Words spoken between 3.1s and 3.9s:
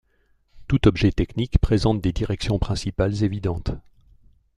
évidentes.